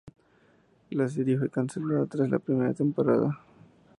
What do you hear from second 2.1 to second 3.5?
la primera temporada.